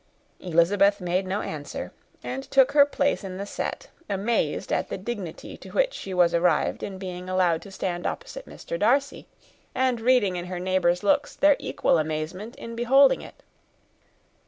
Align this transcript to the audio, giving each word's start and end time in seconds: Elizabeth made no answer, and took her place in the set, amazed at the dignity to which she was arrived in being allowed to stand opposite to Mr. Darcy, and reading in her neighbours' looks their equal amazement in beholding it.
Elizabeth 0.39 0.99
made 0.99 1.27
no 1.27 1.41
answer, 1.41 1.91
and 2.23 2.41
took 2.49 2.71
her 2.71 2.87
place 2.87 3.23
in 3.23 3.37
the 3.37 3.45
set, 3.45 3.89
amazed 4.09 4.73
at 4.73 4.89
the 4.89 4.97
dignity 4.97 5.55
to 5.57 5.69
which 5.69 5.93
she 5.93 6.11
was 6.11 6.33
arrived 6.33 6.81
in 6.81 6.97
being 6.97 7.29
allowed 7.29 7.61
to 7.61 7.69
stand 7.69 8.07
opposite 8.07 8.45
to 8.45 8.49
Mr. 8.49 8.79
Darcy, 8.79 9.27
and 9.75 10.01
reading 10.01 10.37
in 10.37 10.45
her 10.45 10.59
neighbours' 10.59 11.03
looks 11.03 11.35
their 11.35 11.55
equal 11.59 11.99
amazement 11.99 12.55
in 12.55 12.75
beholding 12.75 13.21
it. 13.21 13.43